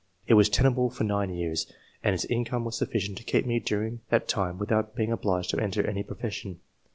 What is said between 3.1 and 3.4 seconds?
to